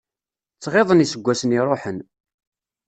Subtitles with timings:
[0.55, 1.97] Ttɣiḍen iseggasen iruḥen.